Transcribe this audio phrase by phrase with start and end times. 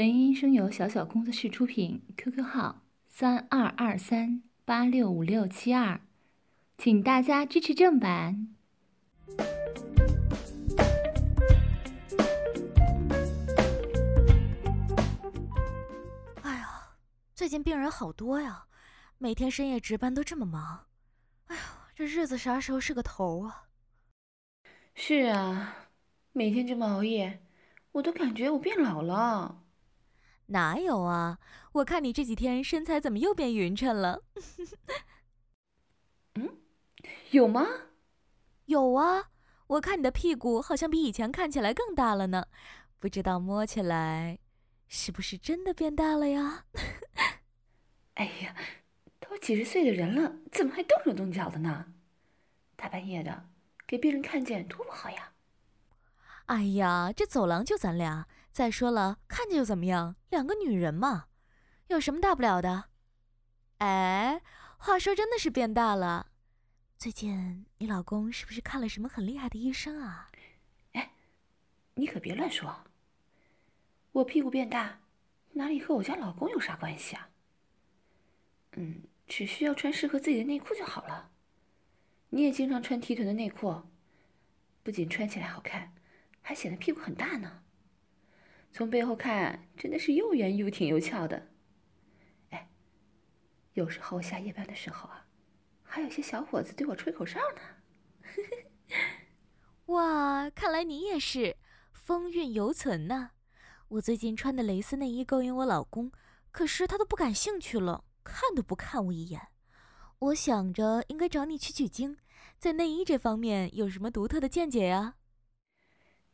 [0.00, 6.00] 本音声由小小工作室出品，QQ 号三二二三八六五六七二，
[6.78, 8.48] 请大家支持正版。
[16.40, 16.96] 哎呀，
[17.34, 18.64] 最近病人好多呀，
[19.18, 20.86] 每天深夜值班都这么忙，
[21.48, 21.62] 哎呀，
[21.94, 23.64] 这日子啥时候是个头啊？
[24.94, 25.90] 是啊，
[26.32, 27.42] 每天这么熬夜，
[27.92, 29.64] 我都感觉我变老了。
[30.50, 31.38] 哪有啊？
[31.72, 34.22] 我看你这几天身材怎么又变匀称了？
[36.34, 36.58] 嗯，
[37.30, 37.66] 有吗？
[38.66, 39.30] 有啊，
[39.68, 42.48] 我看你的屁股好像比以前看起来更大了呢，
[42.98, 44.40] 不知道摸起来
[44.88, 46.64] 是不是真的变大了呀？
[48.14, 48.56] 哎呀，
[49.20, 51.86] 都几十岁的人了，怎么还动手动脚的呢？
[52.74, 53.48] 大半夜的，
[53.86, 55.32] 给病人看见多不好呀！
[56.46, 58.26] 哎呀，这走廊就咱俩。
[58.52, 60.16] 再说了，看见又怎么样？
[60.28, 61.28] 两个女人嘛，
[61.86, 62.86] 有什么大不了的？
[63.78, 64.42] 哎，
[64.76, 66.32] 话说真的是变大了。
[66.98, 70.30] 最近你老公是不是看了什么很厉害的医生啊？
[70.92, 71.12] 哎，
[71.94, 72.84] 你可别乱说。
[74.12, 75.00] 我屁股变大，
[75.52, 77.30] 哪里和我家老公有啥关系啊？
[78.72, 81.30] 嗯，只需要穿适合自己的内裤就好了。
[82.30, 83.82] 你也经常穿提臀的内裤，
[84.82, 85.94] 不仅穿起来好看，
[86.42, 87.62] 还显得屁股很大呢。
[88.72, 91.48] 从背后看，真的是又圆又挺又翘的。
[92.50, 92.70] 哎，
[93.74, 95.26] 有时候下夜班的时候啊，
[95.82, 97.60] 还有些小伙子对我吹口哨呢。
[99.86, 101.56] 哇，看来你也是
[101.92, 103.32] 风韵犹存呢。
[103.88, 106.12] 我最近穿的蕾丝内衣勾引我老公，
[106.52, 109.48] 可是他都不感兴趣了，看都不看我一眼。
[110.20, 112.16] 我想着应该找你取取经，
[112.56, 115.16] 在内衣这方面有什么独特的见解呀？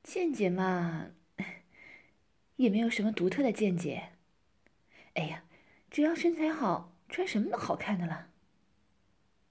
[0.03, 1.13] 见解嘛。
[2.57, 4.11] 也没有什么独特的见解。
[5.15, 5.45] 哎呀，
[5.91, 8.29] 只要身材好，穿什么都好看的了。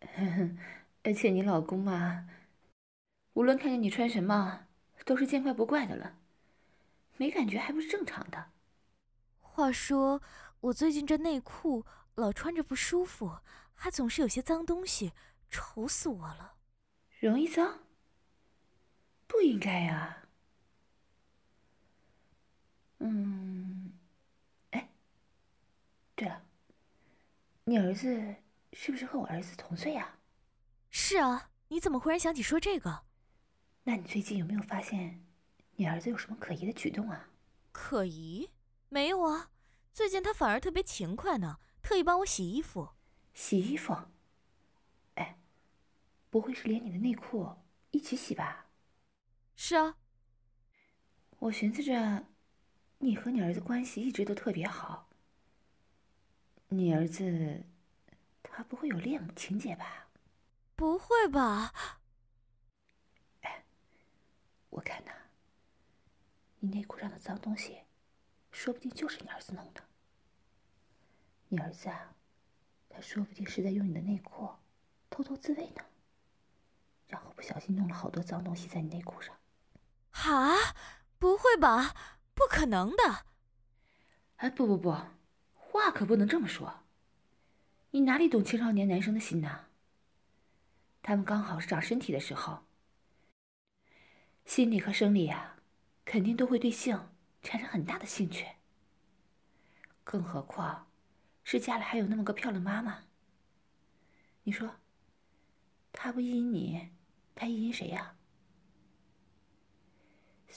[0.01, 0.57] 呵呵，
[1.03, 2.29] 而且你老公嘛，
[3.33, 4.67] 无论看见你穿什么，
[5.05, 6.17] 都是见怪不怪的了，
[7.17, 8.51] 没感觉还不是正常的。
[9.39, 10.21] 话说，
[10.59, 11.85] 我最近这内裤
[12.15, 13.39] 老穿着不舒服，
[13.73, 15.13] 还总是有些脏东西，
[15.49, 16.55] 愁死我了。
[17.19, 17.79] 容易脏？
[19.25, 20.24] 不应该呀。
[23.07, 23.93] 嗯，
[24.71, 24.89] 哎，
[26.15, 26.41] 对了，
[27.65, 28.35] 你儿子
[28.73, 30.17] 是不是和我儿子同岁呀？
[30.89, 33.03] 是啊，你怎么忽然想起说这个？
[33.83, 35.23] 那你最近有没有发现
[35.75, 37.29] 你儿子有什么可疑的举动啊？
[37.71, 38.49] 可疑？
[38.89, 39.51] 没有啊，
[39.93, 42.95] 最近他反而特别勤快呢，特意帮我洗衣服。
[43.35, 43.95] 洗衣服？
[45.13, 45.37] 哎，
[46.31, 47.55] 不会是连你的内裤
[47.91, 48.65] 一起洗吧？
[49.55, 49.97] 是啊，
[51.37, 52.25] 我寻思着。
[52.99, 55.09] 你和你儿子关系一直都特别好，
[56.69, 57.63] 你儿子
[58.41, 60.07] 他不会有恋母情节吧？
[60.75, 61.73] 不会吧？
[63.41, 63.63] 哎，
[64.69, 65.11] 我看呐，
[66.59, 67.79] 你内裤上的脏东西，
[68.51, 69.83] 说不定就是你儿子弄的。
[71.49, 72.15] 你儿子啊，
[72.89, 74.49] 他说不定是在用你的内裤
[75.09, 75.83] 偷偷自慰呢，
[77.07, 79.37] 然后不小心弄了好多脏东西在你内裤上。
[80.11, 80.73] 哈？
[81.19, 81.93] 不会吧？
[82.35, 83.25] 不可能的！
[84.35, 84.95] 哎，不不不，
[85.53, 86.83] 话可不能这么说。
[87.91, 89.67] 你哪里懂青少年男生的心呢？
[91.01, 92.65] 他们刚好是长身体的时候，
[94.43, 95.55] 心理和生理呀，
[96.03, 97.09] 肯定都会对性
[97.41, 98.45] 产生很大的兴趣。
[100.03, 100.91] 更何况，
[101.43, 103.05] 是家里还有那么个漂亮妈妈。
[104.43, 104.75] 你说，
[105.93, 106.89] 他不意淫你，
[107.33, 108.14] 他意淫谁呀？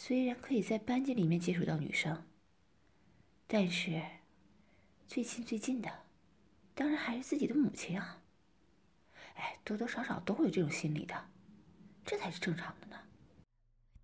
[0.01, 2.25] 虽然可以在班级里面接触到女生，
[3.49, 4.01] 但是
[5.09, 5.91] 最亲最近的，
[6.73, 8.23] 当然还是自己的母亲啊。
[9.35, 11.31] 哎，多多少少都会有这种心理的，
[12.05, 12.97] 这才是正常的呢。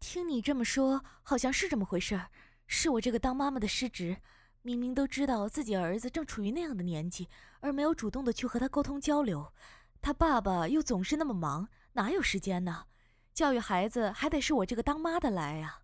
[0.00, 2.28] 听你这么说，好像是这么回事儿。
[2.66, 4.16] 是我这个当妈妈的失职，
[4.62, 7.29] 明明都知道自己儿子正处于那样的年纪，
[7.61, 9.52] 而没有主动的去和他沟通交流。
[10.02, 12.87] 他爸爸又总是那么忙，哪有时间呢？
[13.32, 15.82] 教育孩子还得是我这个当妈的来呀。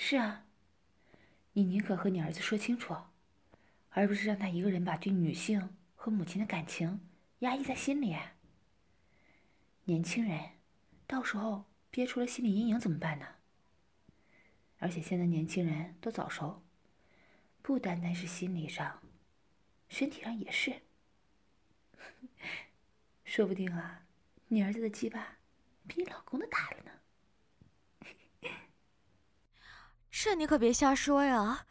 [0.00, 0.46] 是啊，
[1.54, 2.96] 你宁可和你儿子说清楚，
[3.90, 7.00] 而不是让他一个人把对女性和母亲的感情
[7.40, 8.16] 压抑在心里。
[9.86, 10.52] 年轻人，
[11.08, 13.26] 到时候憋出了心理阴影怎么办呢？
[14.78, 16.62] 而且现在年轻人都早熟，
[17.60, 19.02] 不单单是心理上，
[19.88, 20.82] 身体上也是。
[23.26, 24.06] 说不定啊，
[24.46, 25.38] 你儿子的鸡巴
[25.88, 26.92] 比你老公的大了呢。
[30.10, 31.66] 这你可别瞎说呀！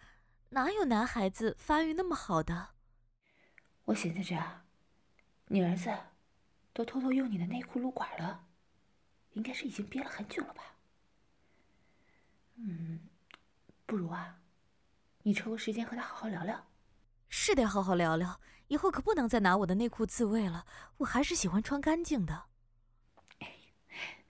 [0.50, 2.70] 哪有男孩子发育那么好的？
[3.86, 4.64] 我寻思着，
[5.48, 5.94] 你儿子
[6.74, 8.48] 都偷偷用你的内裤撸管了，
[9.34, 10.64] 应该是已经憋了很久了吧？
[12.56, 13.02] 嗯，
[13.86, 14.40] 不如啊，
[15.24, 16.68] 你抽个时间和他好好聊聊。
[17.28, 20.66] 是得好好聊聊，以后可不能再拿我的内裤自慰了。
[20.98, 22.46] 我还是喜欢穿干净的。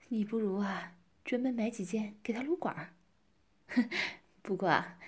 [0.08, 0.94] 你不如啊，
[1.24, 2.94] 专门买几件给他撸管儿。
[3.68, 3.88] 哼
[4.42, 4.98] 不过啊，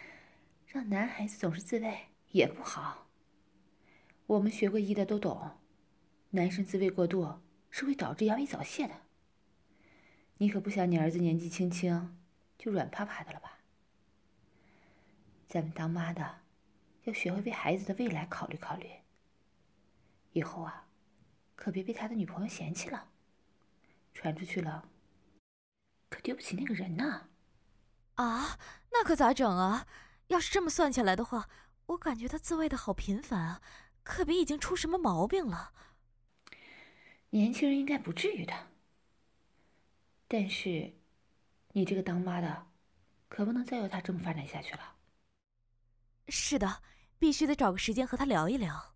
[0.66, 3.08] 让男孩子总是自慰也不好。
[4.26, 5.58] 我们学过医的都懂，
[6.30, 7.40] 男生自慰过度
[7.70, 9.02] 是会导致阳痿早泄的。
[10.38, 12.18] 你可不想你儿子年纪轻轻
[12.56, 13.58] 就软趴趴的了吧？
[15.48, 16.40] 咱们当妈的。
[17.04, 18.86] 要学会为孩子的未来考虑考虑。
[20.32, 20.86] 以后啊，
[21.56, 23.08] 可别被他的女朋友嫌弃了，
[24.12, 24.90] 传出去了，
[26.10, 27.29] 可丢不起那个人呢。
[28.22, 28.58] 啊，
[28.92, 29.86] 那可咋整啊？
[30.28, 31.48] 要是这么算起来的话，
[31.86, 33.62] 我感觉他自慰的好频繁啊，
[34.02, 35.72] 可别已经出什么毛病了。
[37.30, 38.52] 年轻人应该不至于的，
[40.28, 40.94] 但是，
[41.72, 42.66] 你这个当妈的，
[43.28, 44.96] 可不能再由他这么发展下去了。
[46.28, 46.82] 是的。
[47.18, 48.94] 必须得找个时间和他聊一聊。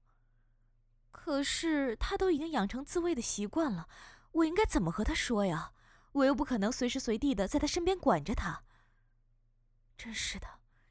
[1.10, 3.86] 可是他都已经养成自慰的习惯了，
[4.32, 5.72] 我应该怎么和他说呀？
[6.12, 8.62] 我又不可能随时随地的在他身边管着他。
[9.96, 10.46] 真是的，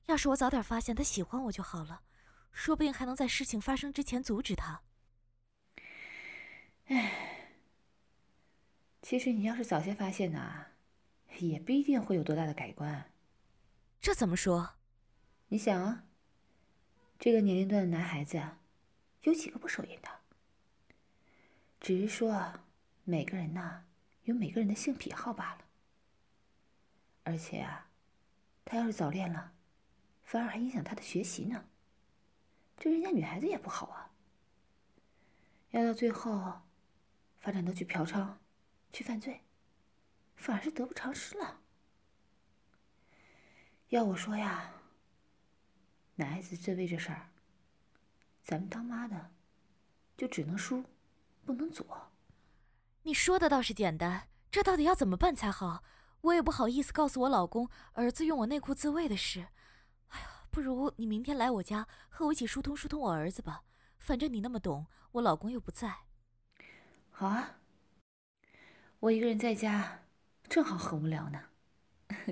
[0.06, 2.02] 要是我早点发现他喜欢我就好了，
[2.52, 4.82] 说不定还能在事情发生之前阻止他。
[6.86, 7.52] 唉，
[9.02, 10.68] 其实你要是早些发现呢，
[11.40, 13.12] 也不一定会有多大的改观。
[14.02, 14.76] 这怎么说？
[15.48, 16.06] 你想啊。
[17.20, 18.42] 这个年龄段的男孩子，
[19.22, 20.10] 有几个不手淫的？
[21.80, 22.60] 只是说，
[23.06, 23.86] 每个人呐，
[24.24, 25.66] 有每个人的性癖好罢了。
[27.24, 27.90] 而且啊，
[28.66, 29.54] 他要是早恋了，
[30.24, 31.66] 反而还影响他的学习呢。
[32.78, 34.12] 对人家女孩子也不好啊。
[35.72, 36.62] 要到最后，
[37.40, 38.36] 发展到去嫖娼、
[38.92, 39.42] 去犯罪，
[40.36, 41.62] 反而是得不偿失了。
[43.90, 44.72] 要我说呀。
[46.16, 47.30] 男孩子自慰这事儿，
[48.44, 49.32] 咱们当妈的
[50.16, 50.86] 就只能输，
[51.44, 52.12] 不能左。
[53.02, 55.84] 你说的倒是简单，这到底要怎么办才好？
[56.24, 59.48] 我也不好意思告诉我老公儿子用我内裤自慰的事。
[60.08, 63.64] 哎呀，不如你明天来我家和我一起疏通疏通我儿子吧。
[63.98, 65.94] 反正你那么懂，我老公又不在。
[67.12, 67.58] 好啊，
[69.02, 70.06] 我一个人在家，
[70.48, 71.42] 正好很无聊呢。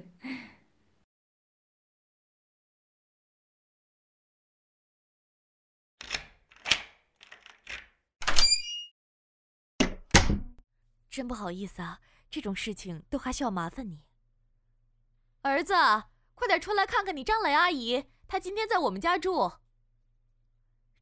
[11.09, 11.99] 真不好意思啊，
[12.31, 14.01] 这种事情都还需要麻烦你。
[15.41, 15.73] 儿子，
[16.33, 19.59] 快点出来看看你张磊阿姨，她今天在我们家住。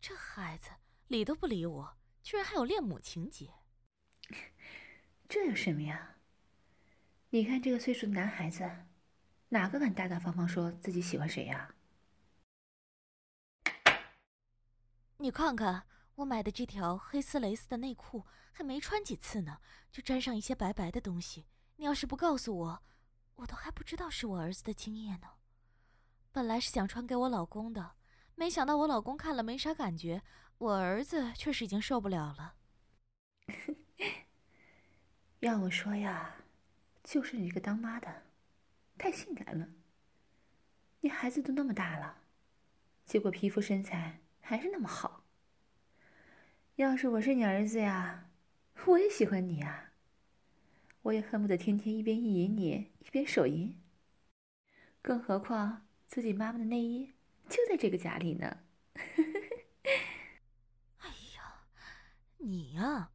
[0.01, 0.71] 这孩子
[1.07, 3.53] 理都不理我，居然还有恋母情节。
[5.27, 6.15] 这有什么呀？
[7.29, 8.67] 你看这个岁数的男孩子，
[9.49, 11.75] 哪个敢大大方方说自己喜欢谁呀？
[15.17, 15.85] 你看看。
[16.19, 21.45] 我买的这条黑丝蕾丝的内裤还没穿几次呢，就沾上一些白白的东西。
[21.77, 22.83] 你要是不告诉我，
[23.35, 25.29] 我都还不知道是我儿子的精液呢。
[26.33, 27.95] 本来是想穿给我老公的，
[28.35, 30.21] 没想到我老公看了没啥感觉，
[30.57, 32.55] 我儿子确实已经受不了了。
[35.39, 36.35] 要我说呀，
[37.01, 38.23] 就是你这个当妈的，
[38.97, 39.69] 太性感了。
[40.99, 42.23] 你孩子都那么大了，
[43.05, 45.18] 结果皮肤身材还是那么好。
[46.79, 48.29] 要是我是你儿子呀，
[48.85, 49.91] 我也喜欢你呀，
[51.01, 53.77] 我也恨不得天天一边意淫你一边手淫。
[55.01, 57.11] 更何况自己妈妈的内衣
[57.49, 58.59] 就在这个家里呢。
[60.99, 61.65] 哎呀，
[62.37, 63.11] 你呀，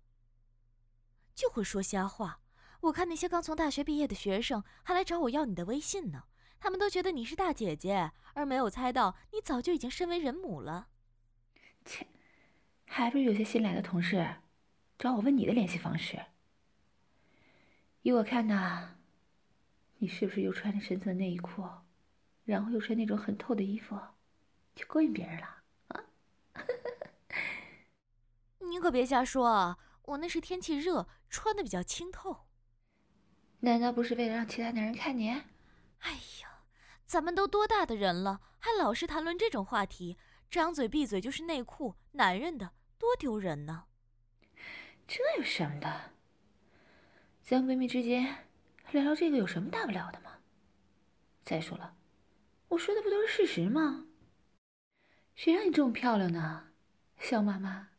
[1.35, 2.41] 就会说瞎话。
[2.83, 6.25] 我看那些刚从大学毕业的学生还来找我要你的微信呢，
[6.61, 10.89] 他们都觉得你是大姐姐，而没有猜到你早就已经身为人母了。
[11.83, 12.07] 切。
[12.97, 14.37] 还不是有些新来的同事
[14.97, 16.27] 找我问你的联系方式。
[18.03, 18.95] 依我看呐，
[19.99, 21.69] 你是不是又穿着深色内衣裤，
[22.45, 23.99] 然后又穿那种很透的衣服，
[24.77, 26.05] 去勾引别人了啊？
[28.71, 29.77] 你可别瞎说啊！
[30.03, 32.45] 我那是天气热，穿的比较清透。
[33.59, 35.31] 难道不是为了让其他男人看你？
[35.31, 36.63] 哎呀，
[37.05, 40.17] 咱们都多大的人了，还老是谈论这种话题，
[40.49, 42.71] 张嘴闭嘴就是内裤，男人的。
[42.99, 43.85] 多丢人呢！
[45.07, 46.13] 这有什么的？
[47.43, 48.47] 咱闺蜜之间
[48.91, 50.39] 聊聊这个有什么大不了的吗？
[51.45, 51.97] 再说了，
[52.69, 54.07] 我说的不都是事实吗？
[55.35, 56.73] 谁让你这么漂亮呢，
[57.19, 57.91] 小妈妈？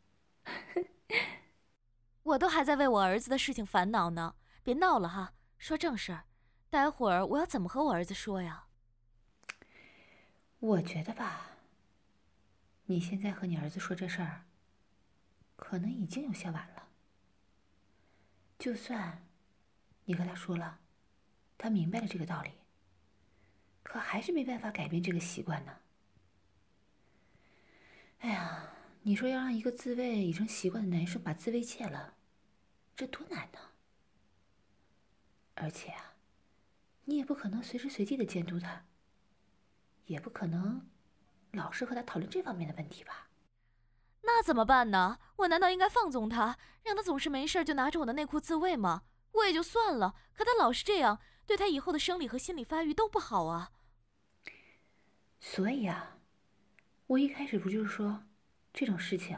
[2.24, 6.26] 我都还在为我儿子的事情烦恼呢，别闹了哈，说正事儿。
[6.72, 8.66] 待会儿我要怎么和我儿子说呀？
[10.60, 11.52] 我觉得吧，
[12.86, 14.45] 你现在和你儿子说这事儿，
[15.56, 16.90] 可能已经有些晚了。
[18.58, 19.28] 就算
[20.06, 20.80] 你和他说了，
[21.58, 22.52] 他明白了这个道理，
[23.84, 25.78] 可还是没办法改变这个习惯呢。
[28.20, 28.72] 哎呀，
[29.04, 32.16] 你说要让一个自慰已成习惯的男生把自慰戒了，
[32.96, 33.60] 这多难呢？
[35.56, 36.16] 而且啊，
[37.04, 38.86] 你也不可能随时随地的监督他，
[40.06, 40.90] 也不可能
[41.52, 43.25] 老是和他讨论这方面的问题吧？
[44.26, 45.20] 那怎么办呢？
[45.38, 49.04] 我难道应该放纵他，让他总是没事就拿着我的内裤自慰吗？
[49.34, 53.72] 我也就算了，可他老是这样，对他以后的生理和心理发育都不好啊。
[55.40, 56.18] 所以啊，
[57.08, 58.24] 我一开始不就是说，
[58.74, 59.38] 这种事情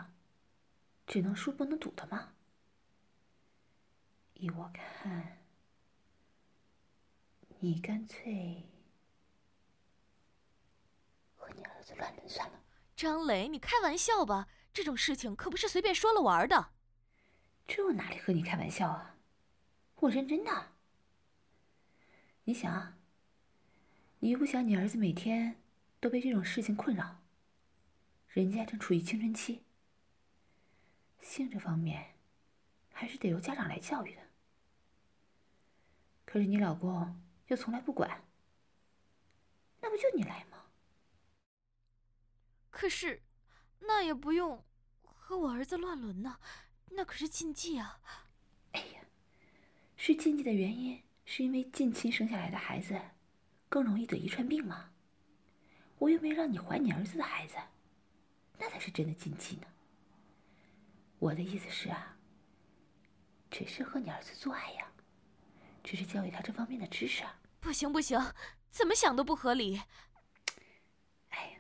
[1.05, 2.33] 只能输不能赌的吗？
[4.35, 5.43] 依我看，
[7.59, 8.69] 你干脆
[11.35, 12.61] 和你儿子乱伦算了。
[12.95, 14.47] 张磊，你开玩笑吧？
[14.77, 16.69] 这种事情可不是随便说了玩的。
[17.67, 19.17] 这我哪里和你开玩笑啊？
[19.95, 20.73] 我认真的。
[22.43, 22.95] 你想啊，
[24.19, 25.59] 你又不想你儿子每天
[25.99, 27.23] 都被这种事情困扰，
[28.27, 29.63] 人家正处于青春期，
[31.21, 32.13] 性这方面
[32.93, 34.21] 还是得由家长来教育的。
[36.23, 38.23] 可是你老公又从来不管，
[39.81, 40.65] 那不就你来吗？
[42.69, 43.23] 可是，
[43.79, 44.63] 那也不用
[45.27, 46.39] 和我儿子乱伦呢，
[46.91, 47.99] 那可是禁忌啊。
[48.71, 49.01] 哎呀，
[49.97, 52.97] 是禁忌的原因，是因为近亲生下来的孩子
[53.67, 54.93] 更容易得遗传病吗？
[55.97, 57.57] 我又没让你怀你儿子的孩子，
[58.57, 59.67] 那才是真的禁忌呢。
[61.19, 62.17] 我的意思是啊，
[63.51, 64.89] 只是和你儿子做爱呀，
[65.83, 67.25] 只是教育他这方面的知识。
[67.59, 68.17] 不行不行，
[68.69, 69.81] 怎么想都不合理。
[71.31, 71.59] 哎呀，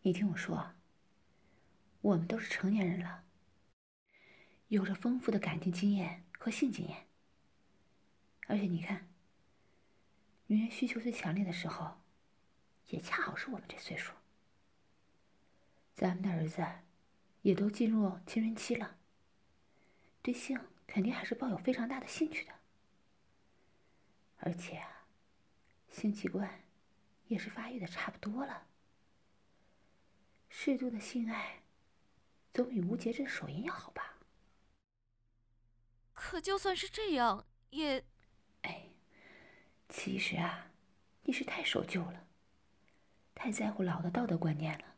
[0.00, 0.72] 你听我说，
[2.06, 3.24] 我们都是成年人了，
[4.68, 7.08] 有着丰富的感情经验和性经验，
[8.46, 9.08] 而且你看，
[10.46, 12.00] 女人需求最强烈的时候。
[12.90, 14.12] 也恰好是我们这岁数，
[15.92, 16.64] 咱们的儿子
[17.42, 18.98] 也都进入青春期了，
[20.22, 22.52] 对性肯定还是抱有非常大的兴趣的，
[24.36, 25.08] 而且啊，
[25.88, 26.62] 性器官
[27.26, 28.68] 也是发育的差不多了，
[30.48, 31.64] 适度的性爱
[32.56, 34.14] 总比无节制的手淫要好吧？
[36.14, 38.02] 可就算是这样，也……
[38.62, 38.88] 哎，
[39.90, 40.70] 其实啊，
[41.24, 42.26] 你是太守旧了。
[43.34, 44.94] 太在乎老的道德观念了。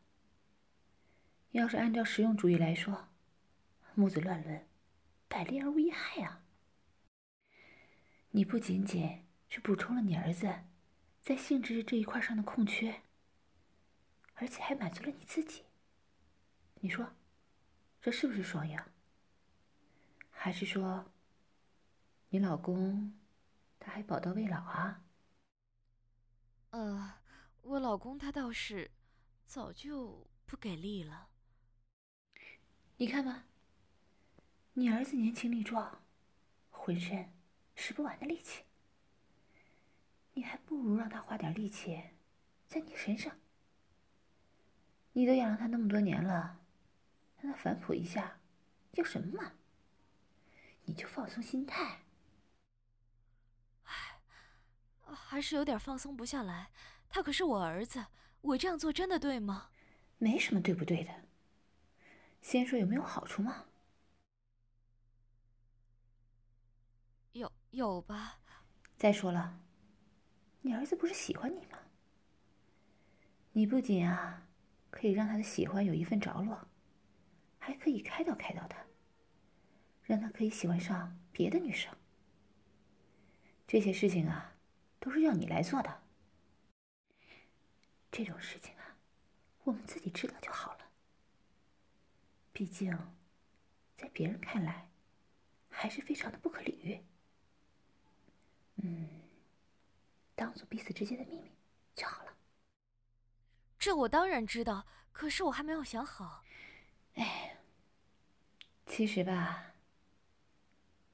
[1.51, 3.09] 要是按照实用主义来说，
[3.93, 4.65] 母子乱伦，
[5.27, 6.45] 百利而无一害啊。
[8.29, 10.61] 你不仅仅是补充了你儿子
[11.19, 13.01] 在性知识这一块上的空缺，
[14.35, 15.65] 而且还满足了你自己。
[16.75, 17.13] 你说，
[18.01, 18.77] 这是不是双赢？
[20.31, 21.11] 还是说，
[22.29, 23.19] 你老公
[23.79, 25.03] 他还宝刀未老啊？
[26.71, 27.13] 呃。
[27.61, 28.89] 我老公他倒是
[29.45, 31.27] 早就不给力了。
[32.97, 33.45] 你看吧，
[34.73, 36.01] 你儿子年轻力壮，
[36.71, 37.31] 浑身
[37.75, 38.63] 使不完的力气，
[40.33, 42.01] 你还不如让他花点力气
[42.65, 43.37] 在你身上。
[45.11, 46.58] 你都养了他那么多年了，
[47.41, 48.39] 让他反哺一下，
[48.91, 49.53] 要什么嘛？
[50.85, 52.01] 你就放松心态。
[53.83, 54.19] 唉，
[55.05, 56.71] 还是有点放松不下来。
[57.09, 58.07] 他可是我儿子，
[58.41, 59.69] 我这样做真的对吗？
[60.17, 61.11] 没什么对不对的。
[62.41, 63.65] 先说有没有好处吗？
[67.33, 68.39] 有有吧。
[68.97, 69.61] 再说了，
[70.61, 71.79] 你儿子不是喜欢你吗？
[73.53, 74.47] 你不仅啊，
[74.89, 76.67] 可以让他的喜欢有一份着落，
[77.69, 78.83] 还可以开导开导他，
[80.03, 81.95] 让他可以喜欢上别的女生。
[83.67, 84.55] 这些事情啊，
[84.99, 86.01] 都是要你来做的。
[88.11, 88.97] 这种事情啊，
[89.65, 90.89] 我们自己知道就好了。
[92.51, 92.91] 毕竟，
[93.95, 94.89] 在别人看来，
[95.69, 96.99] 还是非常的不可理喻。
[98.77, 99.07] 嗯，
[100.33, 101.51] 当做彼此之间的秘密
[101.93, 102.35] 就好了。
[103.77, 106.43] 这我当然知道，可是我还没有想好。
[107.15, 107.58] 哎，
[108.89, 109.75] 其实吧，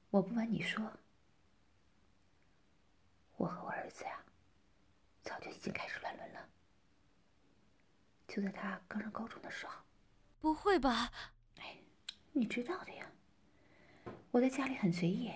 [0.08, 0.94] 我不瞒你说，
[3.36, 4.24] 我和我儿子呀，
[5.22, 6.48] 早就已经开始乱伦了。
[8.26, 9.74] 就在他刚上高中的时候。
[10.40, 11.12] 不会吧？
[11.58, 11.76] 哎，
[12.32, 13.12] 你知道的呀。
[14.30, 15.30] 我在家里很随意，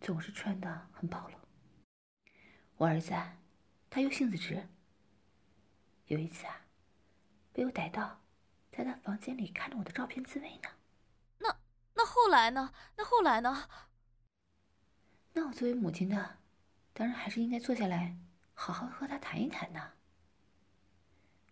[0.00, 1.38] 总是穿的很暴露。
[2.78, 3.12] 我儿子，
[3.90, 4.66] 他又性子直。
[6.06, 6.66] 有一次啊，
[7.52, 8.22] 被我逮到，
[8.72, 10.70] 在他房间里看着我的照片自慰呢。
[11.96, 12.72] 那那后来呢？
[12.96, 13.68] 那后来呢？
[15.32, 16.38] 那我作为母亲的，
[16.92, 18.16] 当然还是应该坐下来，
[18.54, 19.94] 好好和他谈一谈呢。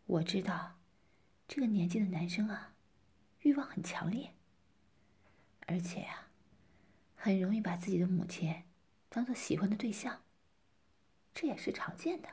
[0.05, 0.79] 我知道，
[1.49, 2.75] 这个年纪的男生啊，
[3.41, 4.37] 欲望很强烈，
[5.67, 6.29] 而且呀、啊，
[7.17, 8.65] 很容易把自己的母亲
[9.09, 10.23] 当做喜欢的对象，
[11.35, 12.29] 这也是常见的。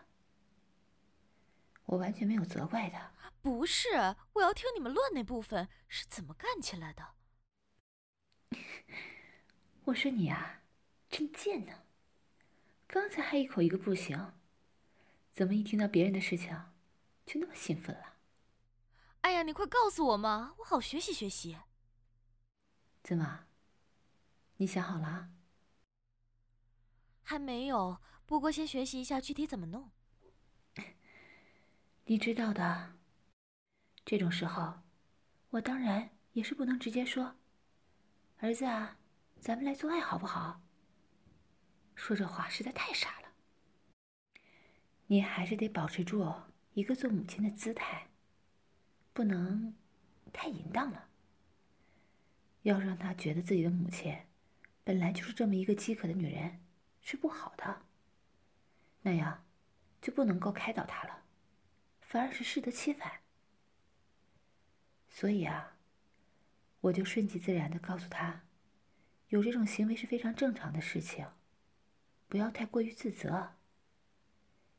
[1.86, 3.14] 我完全没有责怪他。
[3.42, 7.16] 不是，我要听你们论那部分是怎么干起来的。
[9.92, 10.62] 我说你啊，
[11.10, 11.84] 真贱呢！
[12.88, 14.34] 刚才还一口一个不行，
[15.34, 16.50] 怎么一听到别人的事情，
[17.26, 18.16] 就那么兴奋了？
[19.20, 21.58] 哎呀，你快告诉我嘛，我好学习学习。
[23.04, 23.48] 怎么？
[24.58, 25.30] 你想好了？
[27.24, 29.92] 还没有，不过先学习一下具体怎么弄。
[32.06, 32.94] 你知道的，
[34.06, 34.84] 这种时候，
[35.50, 37.36] 我当然也是不能直接说
[38.40, 38.98] ：“儿子啊，
[39.42, 40.62] 咱们来做爱好不好？”
[41.96, 43.30] 说这话实在太傻了。
[45.08, 46.32] 你还是得保持住
[46.76, 48.08] 一个做母亲的姿态，
[49.14, 49.76] 不能
[50.32, 51.10] 太淫荡了。
[52.62, 54.16] 要让他觉得自己的母亲
[54.84, 56.64] 本来就是这么一个饥渴的女人，
[57.02, 57.82] 是不好的。
[59.02, 59.44] 那样
[60.00, 61.24] 就不能够开导他了。
[62.02, 63.22] 反而是适得其反，
[65.10, 65.78] 所以啊，
[66.82, 68.44] 我就顺其自然的告诉他，
[69.32, 71.26] 有这种行为是非常正常的事情，
[72.28, 73.54] 不要太过于自责，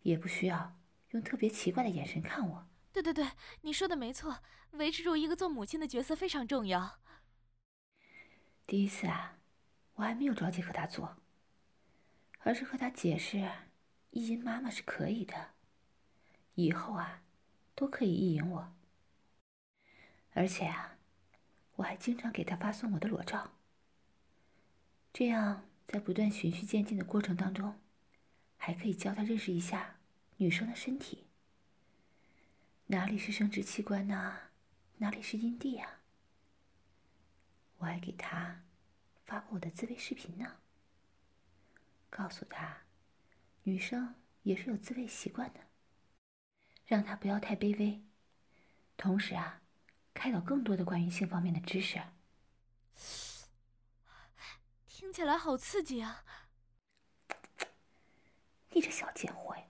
[0.02, 0.78] 也不需要
[1.12, 2.68] 用特别奇怪的眼神看我。
[2.92, 3.30] 对对对，
[3.62, 4.42] 你说的没错，
[4.72, 6.98] 维持住一个做母亲的角色非常重要。
[8.66, 9.38] 第一次啊，
[9.94, 11.16] 我还没有着急和他做，
[12.40, 13.50] 而是和他解释，
[14.10, 15.52] 意淫妈妈是可以的。
[16.56, 17.22] 以后啊，
[17.74, 18.74] 都可以意淫我。
[20.34, 20.98] 而且啊，
[21.76, 23.52] 我还经常给他发送我的裸照。
[25.12, 27.78] 这样，在不断循序渐进的过程当中，
[28.56, 29.96] 还可以教他认识一下
[30.38, 31.26] 女生的身体。
[32.86, 34.50] 哪里是生殖器官呐？
[34.96, 36.00] 哪里是阴蒂啊？
[37.78, 38.62] 我还给他
[39.26, 40.56] 发过我的自慰视频呢，
[42.08, 42.84] 告诉他，
[43.64, 45.60] 女生也是有自慰习惯的。
[46.86, 48.02] 让他不要太卑微，
[48.96, 49.62] 同时啊，
[50.14, 52.00] 开导更多的关于性方面的知识。
[55.12, 56.24] 听起来好刺激啊！
[58.70, 59.62] 你这小贱货呀，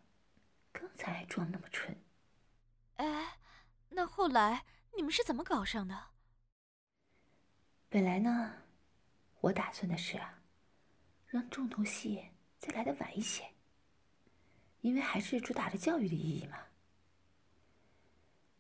[0.71, 2.01] 刚才还装那么纯。
[2.99, 3.39] 哎，
[3.89, 6.11] 那后来你们是怎么搞上的？
[7.89, 8.63] 本来呢，
[9.41, 10.45] 我打算的是啊，
[11.27, 13.53] 让重头戏再来的晚一些，
[14.83, 16.59] 因为还是主打着教育的意义嘛。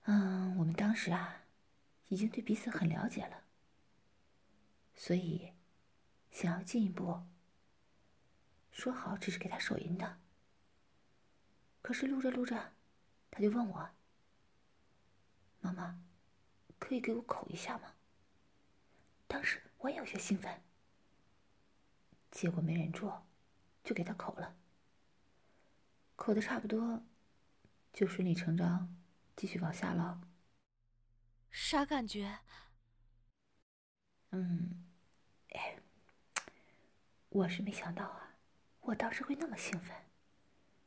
[0.06, 1.44] 嗯，我们当时啊，
[2.08, 3.44] 已经对彼此很了解了，
[4.96, 5.52] 所以
[6.32, 7.22] 想要进一步，
[8.72, 10.18] 说好只是给他手淫的。
[11.80, 12.74] 可是录着录着，
[13.30, 13.90] 他就问我
[15.62, 16.02] ：“妈妈，
[16.80, 17.94] 可以给我口一下吗？”
[19.28, 20.62] 当时我也有些兴奋，
[22.30, 23.12] 结果没忍住，
[23.84, 24.56] 就给他口了。
[26.16, 27.04] 口的差不多，
[27.92, 28.96] 就顺理成章。
[29.34, 30.20] 继续往下唠，
[31.50, 32.40] 啥感觉？
[34.30, 34.91] 嗯，哎，
[37.34, 38.36] 我是没想到啊，
[38.80, 39.96] 我当时会那么兴奋，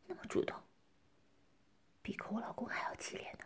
[0.05, 0.55] 那么主动，
[2.03, 3.45] 比口我老公还要激烈呢。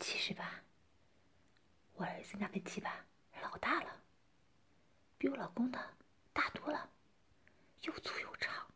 [0.00, 0.64] 其实吧，
[1.92, 3.06] 我儿子那个鸡巴
[3.40, 4.02] 老大了，
[5.16, 5.94] 比我老公的
[6.32, 6.90] 大多了，
[7.82, 8.66] 又粗又长，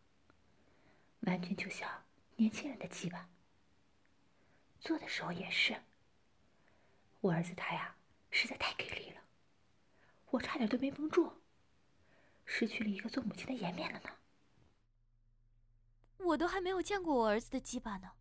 [1.22, 2.04] 完全就像
[2.36, 3.28] 年轻人的鸡巴。
[4.78, 5.82] 做的时候也是，
[7.22, 7.96] 我儿子他呀，
[8.30, 9.20] 实在太给力了，
[10.30, 11.42] 我差点都没绷住，
[12.50, 14.11] 失去了一个做母亲的颜面了呢。
[16.16, 18.12] 我都还没有见过我儿子的鸡巴呢。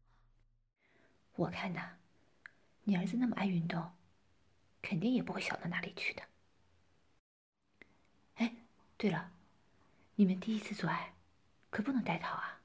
[1.36, 1.98] 我看呐，
[2.84, 3.96] 你儿子那么爱运动，
[4.82, 6.24] 肯定也不会小到哪里去的。
[8.36, 8.54] 哎，
[8.98, 9.32] 对了，
[10.16, 11.16] 你们第一次做爱，
[11.70, 12.62] 可不能戴套啊。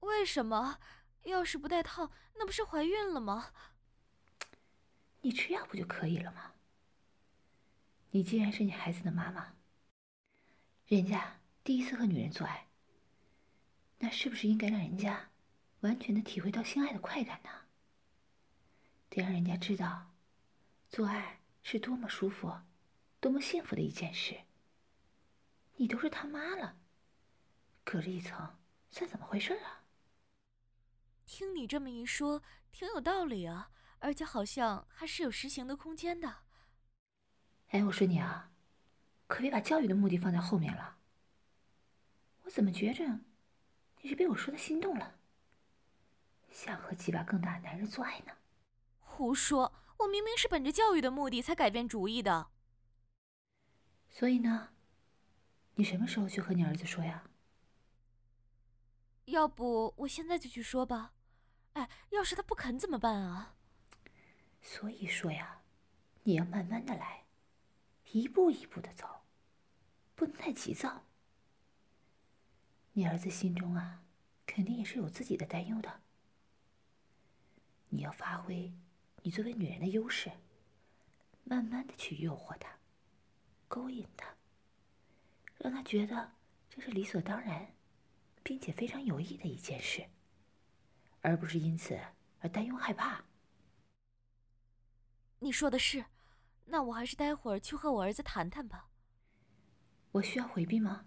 [0.00, 0.80] 为什么？
[1.22, 3.52] 要是不戴套，那不是怀孕了吗？
[5.20, 6.52] 你吃药不就可以了吗？
[8.10, 9.54] 你既然是你孩子的妈妈，
[10.88, 12.66] 人家第一次和女人做爱，
[13.98, 15.28] 那是不是应该让人家
[15.80, 17.50] 完全的体会到性爱的快感呢？
[19.10, 20.14] 得让人家知道，
[20.88, 22.50] 做爱是多么舒服、
[23.20, 24.40] 多么幸福的一件事。
[25.76, 26.78] 你都是他妈了，
[27.84, 28.58] 隔着一层，
[28.90, 29.84] 算怎么回事啊？
[31.26, 36.44] 听你这么一说，挺有道理啊，而且好像还是有实行的空间的。
[37.68, 38.50] 哎，我说你啊，
[39.28, 40.96] 可别把教育的目的放在后面了。
[42.42, 43.20] 我怎么觉着
[44.00, 45.16] 你是被我说的心动了，
[46.50, 48.32] 想和几把更大的男人做爱呢？
[48.98, 49.72] 胡说！
[49.98, 52.48] 我明明是本着教育的目的才改变主意的。
[54.08, 54.70] 所以呢，
[55.74, 57.24] 你什么时候去和你儿子说呀？
[59.26, 61.12] 要不我现在就去说吧。
[61.74, 63.56] 哎，要是他不肯怎么办啊？
[64.62, 65.62] 所以说呀，
[66.22, 67.24] 你要慢慢的来，
[68.12, 69.22] 一步一步的走，
[70.14, 71.04] 不能太急躁。
[72.92, 74.04] 你儿子心中啊，
[74.46, 76.00] 肯定也是有自己的担忧的。
[77.88, 78.72] 你要发挥。
[79.22, 80.30] 你作为女人的优势，
[81.44, 82.78] 慢慢的去诱惑他，
[83.66, 84.32] 勾引他，
[85.58, 86.32] 让他觉得
[86.70, 87.74] 这是理所当然，
[88.42, 90.08] 并且非常有益的一件事，
[91.20, 91.98] 而不是因此
[92.40, 93.24] 而担忧害怕。
[95.40, 96.06] 你说的是，
[96.70, 98.88] 那我还是待会儿去和我儿子谈谈吧。
[100.12, 101.06] 我需要回避吗？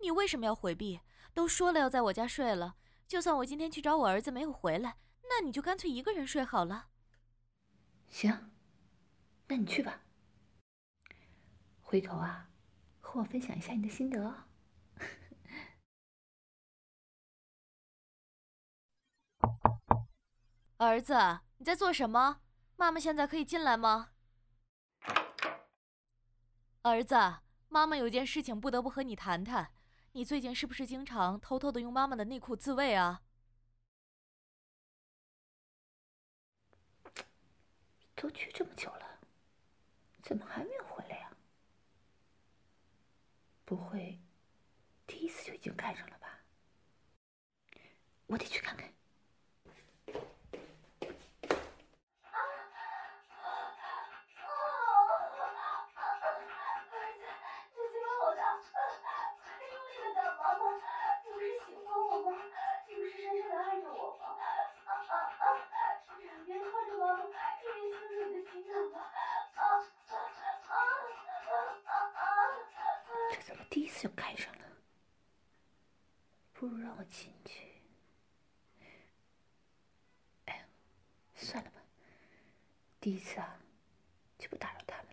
[0.00, 1.00] 你为什么要回避？
[1.32, 6.88] 都说了要在我家睡了，就算我今天去找我儿子没有回来，那你就干脆一个人睡好了。
[8.08, 8.50] 行，
[9.46, 10.02] 那你去吧。
[11.82, 12.48] 回头啊，
[13.00, 14.44] 和我分享一下你的心得哦。
[20.78, 22.40] 儿子，你在做什么？
[22.76, 24.10] 妈妈现在可以进来吗？
[26.82, 27.14] 儿子，
[27.68, 29.70] 妈妈有件事情不得不和你谈谈。
[30.12, 33.20] 你最近是不是经常偷偷的用妈妈的内裤自慰啊？
[38.16, 39.20] 都去这么久了，
[40.22, 41.30] 怎么还没有回来呀？
[43.66, 44.18] 不会，
[45.06, 46.40] 第一次就已经看上了吧？
[48.26, 48.90] 我得去看看。
[74.00, 74.64] 就开上了，
[76.54, 77.68] 不如让我进去。
[80.46, 80.66] 哎，
[81.34, 81.82] 算了吧，
[82.98, 83.60] 第一次啊，
[84.38, 85.09] 就不打扰他们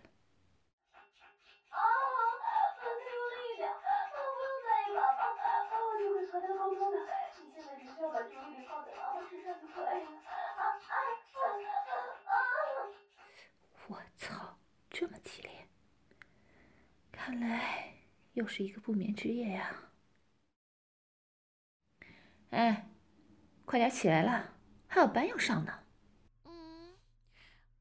[18.38, 19.90] 又是一个不眠之夜呀！
[22.50, 22.88] 哎，
[23.64, 24.54] 快点起来了，
[24.86, 25.80] 还有班要上呢。
[26.44, 26.96] 嗯，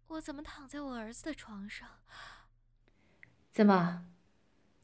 [0.07, 1.87] 我怎么躺在我儿子的床上？
[3.53, 4.07] 怎么，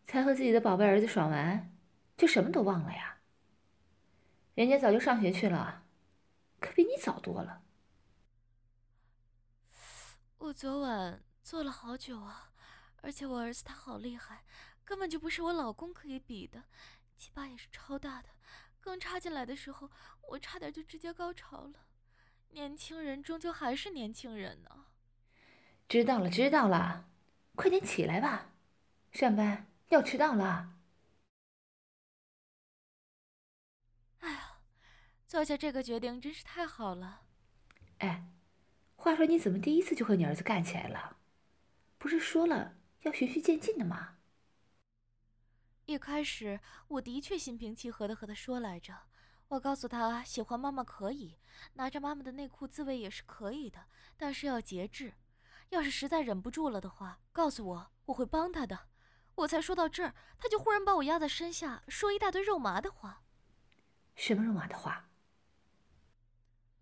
[0.05, 1.75] 才和自己的宝贝儿子爽完，
[2.15, 3.17] 就什么都忘了呀？
[4.53, 5.85] 人家早就上学去了，
[6.59, 7.63] 可比你早多了。
[10.37, 12.51] 我昨晚做了好久啊，
[13.01, 14.43] 而且我儿子他好厉害。
[14.85, 16.63] 根本就不是我老公可以比的，
[17.15, 18.29] 鸡巴也是超大的。
[18.81, 19.89] 刚插进来的时候，
[20.29, 21.87] 我差点就直接高潮了。
[22.49, 24.85] 年轻人终究还是年轻人呢。
[25.87, 27.09] 知道了，知道了，
[27.55, 28.51] 快点起来吧，
[29.11, 30.73] 上班要迟到了。
[34.19, 34.59] 哎呀，
[35.27, 37.21] 做下这个决定真是太好了。
[37.99, 38.27] 哎，
[38.95, 41.17] 话说你怎么第一次就和你儿子干起来了？
[41.97, 44.17] 不是说了要循序渐进的吗？
[45.85, 48.97] 一开始我的确心平气和的和他说来着，
[49.49, 51.37] 我告诉他喜欢妈妈可以，
[51.73, 55.15] 拿着妈妈的内裤自慰也是可以的，但是要节制。
[55.69, 58.87] 要是实在忍不住了的话，告诉我，我会帮他的。
[59.35, 63.23] 我才说到这儿，他就忽然把我压在身下，说一大堆肉麻的话。
[64.15, 65.09] 什么肉麻的话？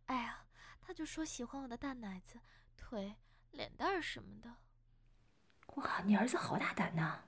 [0.06, 0.46] 哎呀，
[0.82, 2.40] 他就说喜欢我的大奶子、
[2.78, 3.16] 腿、
[3.52, 4.58] 脸蛋儿什么的。
[5.76, 7.24] 哇，你儿子好大胆呐！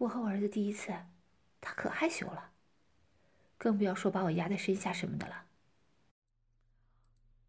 [0.00, 0.94] 我和我儿子第一次，
[1.60, 2.52] 他可害羞了，
[3.58, 5.44] 更不要说把我压在身下什么的了。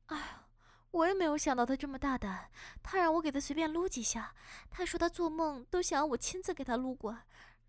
[0.08, 0.48] 哎呀，
[0.92, 2.52] 我也没有想到他这么大胆，
[2.84, 4.36] 他让我给他随便撸几下，
[4.70, 7.20] 他说他做梦都想要我亲自给他撸过，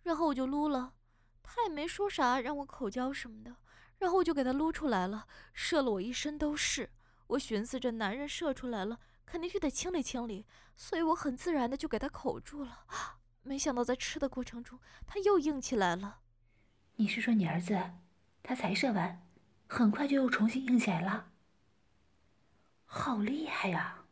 [0.03, 0.95] 然后我就撸了，
[1.45, 3.55] 他也没说啥，让我口交什么的，
[3.99, 6.91] 然后我就给他撸出来了，射了我一身都是，
[7.29, 10.45] 我寻思着，男人射出来了，肯定就得清理清理，
[10.77, 12.87] 所以我很自然的就给他口住了。
[13.43, 16.21] 没想到在吃的过程中，他又硬起来了。
[16.97, 17.95] 你是说你儿子，
[18.43, 19.29] 他才射完，
[19.67, 21.33] 很快就又重新硬起来了？
[22.85, 24.05] 好厉害呀！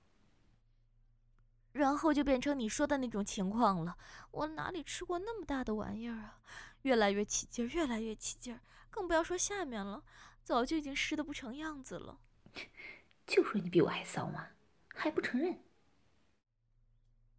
[1.72, 3.96] 然后就变成你说的那种情况了。
[4.32, 6.40] 我哪里吃过那么大的玩意儿啊？
[6.82, 10.02] 越来越起劲儿，越来越起劲儿，更不要说下面了，
[10.42, 12.18] 早就已经湿的不成样子了。
[13.26, 14.48] 就说你比我还骚嘛，
[14.88, 15.62] 还不承认？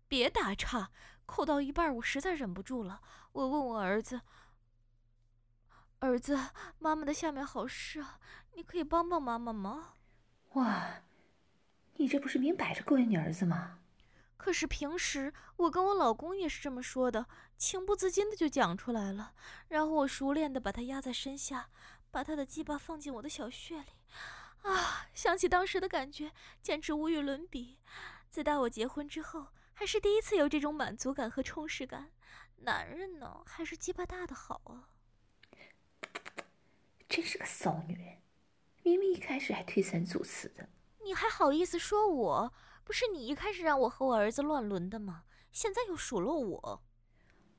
[0.07, 0.91] 别打岔，
[1.31, 2.99] 扣到一半，我实在忍不住了。
[3.31, 4.19] 我问我儿子
[5.99, 6.37] ：“儿子，
[6.77, 8.19] 妈妈的下面好湿啊，
[8.53, 9.93] 你可以帮帮妈妈吗？”
[10.55, 11.03] 哇，
[11.93, 13.79] 你这不是明摆着勾引你儿子吗？
[14.35, 19.33] 可是平时我跟我老公也是这么说的，情不自禁的就讲出来了。
[19.69, 21.69] 然后我熟练的把他压在身下，
[22.11, 23.93] 把他的鸡巴放进我的小穴里，
[24.63, 27.79] 啊，想起当时的感觉，简直无与伦比。
[28.29, 29.47] 自打我结婚之后，
[29.81, 32.11] 还是第一次有这种满足感和充实感。
[32.57, 34.89] 男人呢，还是鸡巴大的好啊！
[37.09, 38.19] 真是个骚女人，
[38.83, 40.69] 明明一开始还推三阻四的。
[41.03, 42.53] 你还好意思说我？
[42.83, 45.23] 不是你一开始让我和我儿子乱伦的吗？
[45.51, 46.83] 现在又数落我。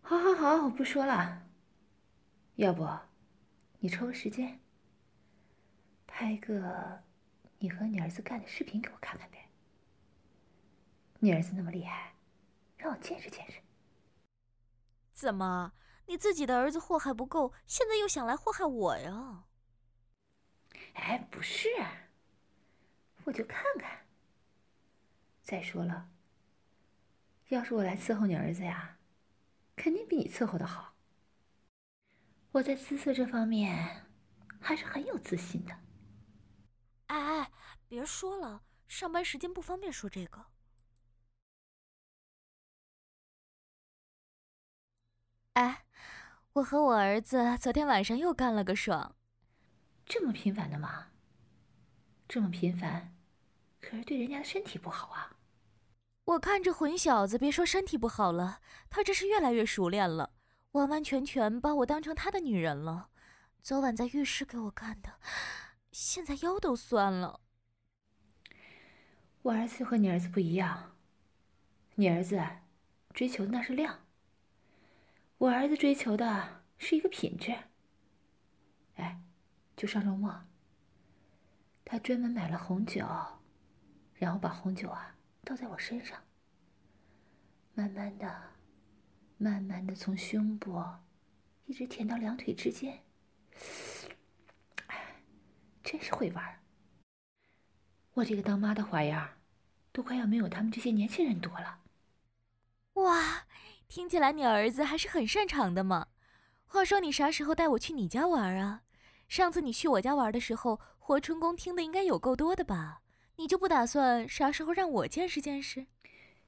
[0.03, 1.49] 好好好，我不说了。
[2.55, 2.89] 要不，
[3.81, 4.61] 你抽个时间，
[6.07, 7.03] 拍个
[7.59, 9.49] 你和你儿子干的视频给我看看呗。
[11.25, 12.17] 你儿子那么厉害，
[12.77, 13.61] 让我见识见识。
[15.13, 15.73] 怎么，
[16.07, 19.45] 你自己的儿子祸害不够，现在又想来祸害我呀？
[20.95, 21.69] 哎，不是，
[23.23, 24.05] 我就看看。
[25.45, 26.11] 再说了，
[27.51, 28.99] 要是我来伺候你儿子呀，
[29.77, 30.97] 肯定比你伺候的好。
[32.51, 34.11] 我在姿色这方面
[34.61, 35.73] 还是很有自信的。
[37.07, 37.53] 哎哎，
[37.87, 40.47] 别说了，上班时间不方便说这个。
[45.55, 45.85] 哎，
[46.55, 49.15] 我和我儿子昨天晚上又干了个爽。
[50.07, 51.09] 这么频繁的吗？
[52.27, 53.15] 这么频繁？
[53.79, 55.37] 可是对人家的身体不好啊！
[56.25, 60.33] 我看这混小子，别说身体不好了，他这是越来越熟练了，
[60.73, 63.11] 完完全全把我当成他的女人了。
[63.61, 65.21] 昨晚在浴室给我干的，
[65.93, 67.41] 现在腰都酸了。
[69.43, 70.97] 我儿子和你儿子不一样，
[71.97, 72.41] 你儿子
[73.13, 74.07] 追求的那是量，
[75.43, 77.53] 我儿子追求的是一个品质。
[78.95, 79.21] 哎，
[79.77, 80.45] 就上周末，
[81.85, 83.05] 他专门买了红酒。
[84.15, 86.17] 然后把红酒啊倒在我身上，
[87.75, 88.41] 慢慢的、
[89.37, 90.81] 慢慢的从胸部
[91.67, 93.03] 一直舔到两腿之间，
[94.87, 95.17] 哎，
[95.83, 96.61] 真是会玩儿。
[98.15, 99.29] 我这个当妈的花样，
[99.91, 101.81] 都快要没有他们这些年轻人多了。
[102.93, 103.49] 哇，
[103.95, 106.07] 听起来你儿子还是很擅长的嘛。
[106.65, 108.85] 话说你啥时候带我去你家玩啊？
[109.29, 113.03] 上次你去我家玩的时候，活春宫听的应该有够多的吧？
[113.37, 115.87] 你就不打算啥时候让我见识见识？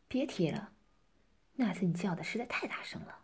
[0.09, 0.72] 别提了，
[1.57, 3.18] 那次你叫的实在太大声了，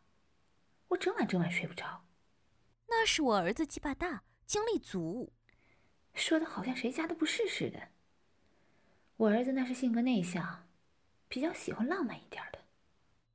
[0.88, 2.04] 我整晚整晚睡不着。
[2.88, 5.32] 那是我儿子鸡巴大，精力足。
[6.12, 7.88] 说的好像谁家都不是似的。
[9.16, 10.68] 我儿子那是性格内向，
[11.26, 12.59] 比较喜欢浪漫一点的。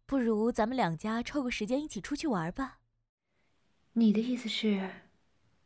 [0.05, 2.79] 不如咱们两家抽个时间一起出去玩吧。
[3.93, 4.89] 你的意思是，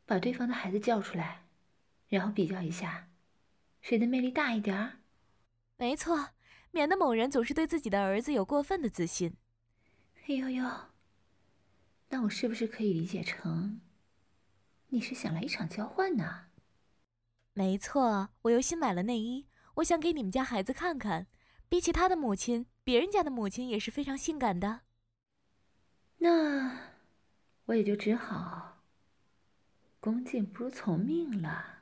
[0.05, 1.45] 把对方的孩子叫出来，
[2.07, 3.09] 然后比较一下。
[3.81, 4.99] 谁的魅力大一点儿？
[5.77, 6.29] 没错，
[6.71, 9.35] 免得某人总是对自己的儿子有过分的自信。
[10.27, 10.69] 哎呦呦，
[12.09, 13.81] 那我是不是可以理解成，
[14.89, 16.45] 你是想来一场交换呢？
[17.53, 21.27] 没错，我又新买了内衣，我想给你们家孩子看看，
[21.69, 24.81] 比起他的母亲，别人家的母亲也是非常性感的。
[26.17, 26.77] 那
[27.65, 28.81] 我也就只好
[29.99, 31.78] 恭敬不如从命了。